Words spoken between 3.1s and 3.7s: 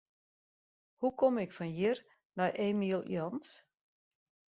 Jans?